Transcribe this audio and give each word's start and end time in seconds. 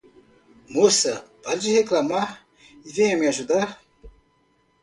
Moça, 0.69 1.23
pare 1.43 1.59
de 1.59 1.71
reclamar 1.77 2.43
e 2.83 2.91
venha 2.91 3.15
me 3.15 3.27
ajudar. 3.27 3.79